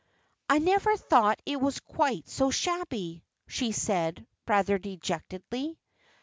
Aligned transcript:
"I 0.49 0.57
never 0.57 0.97
thought 0.97 1.39
it 1.45 1.61
was 1.61 1.79
quite 1.79 2.27
so 2.27 2.49
shabby," 2.49 3.23
she 3.47 3.71
said, 3.71 4.25
rather 4.47 4.79
dejectedly. 4.79 5.77